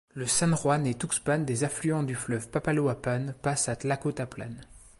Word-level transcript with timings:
Le 0.15 0.25
San 0.25 0.55
Juan 0.55 0.87
et 0.87 0.95
Tuxpan, 0.95 1.41
des 1.45 1.63
affluents 1.63 2.01
du 2.01 2.15
fleuve 2.15 2.49
Papaloapan 2.49 3.33
passent 3.43 3.69
à 3.69 3.75
Tlacotaplan. 3.75 4.55